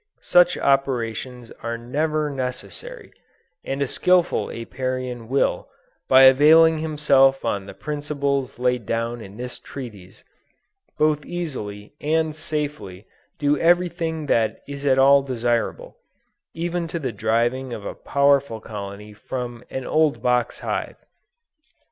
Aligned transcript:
Such 0.23 0.57
operations 0.57 1.51
are 1.61 1.77
never 1.77 2.31
necessary; 2.31 3.13
and 3.63 3.83
a 3.83 3.87
skillful 3.87 4.49
Apiarian 4.49 5.27
will, 5.29 5.69
by 6.09 6.23
availing 6.23 6.79
himself 6.79 7.45
of 7.45 7.67
the 7.67 7.75
principles 7.75 8.57
laid 8.57 8.87
down 8.87 9.21
in 9.21 9.37
this 9.37 9.59
Treatise, 9.59 10.23
both 10.97 11.23
easily 11.23 11.93
and 12.01 12.35
safely 12.35 13.05
do 13.37 13.59
everything 13.59 14.25
that 14.25 14.63
is 14.67 14.87
at 14.87 14.97
all 14.97 15.21
desirable, 15.21 15.97
even 16.55 16.87
to 16.87 16.97
the 16.97 17.11
driving 17.13 17.71
of 17.71 17.85
a 17.85 17.93
powerful 17.93 18.59
colony 18.59 19.13
from 19.13 19.63
an 19.69 19.85
old 19.85 20.23
box 20.23 20.61
hive. 20.61 20.95